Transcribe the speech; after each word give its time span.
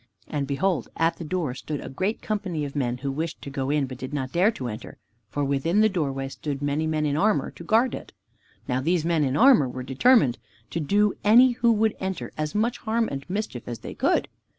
And, 0.27 0.47
behold, 0.47 0.87
at 0.97 1.17
the 1.17 1.23
door 1.23 1.53
stood 1.53 1.79
a 1.79 1.87
great 1.87 2.23
company 2.23 2.65
of 2.65 2.75
men, 2.75 2.97
who 2.97 3.11
wished 3.11 3.39
to 3.43 3.51
go 3.51 3.69
in, 3.69 3.85
but 3.85 3.99
did 3.99 4.15
not 4.15 4.31
dare 4.31 4.49
to 4.53 4.67
enter, 4.67 4.97
for 5.29 5.45
within 5.45 5.81
the 5.81 5.89
doorway 5.89 6.27
stood 6.27 6.59
many 6.59 6.87
men 6.87 7.05
in 7.05 7.15
armor 7.15 7.51
to 7.51 7.63
guard 7.63 7.93
it. 7.93 8.11
Now, 8.67 8.81
these 8.81 9.05
men 9.05 9.23
in 9.23 9.37
armor 9.37 9.69
were 9.69 9.83
determined 9.83 10.39
to 10.71 10.79
do 10.79 11.13
any 11.23 11.51
who 11.51 11.71
would 11.73 11.95
enter 11.99 12.31
as 12.35 12.55
much 12.55 12.79
harm 12.79 13.09
and 13.11 13.29
mischief 13.29 13.67
as 13.67 13.77
they 13.81 13.93
could. 13.93 14.27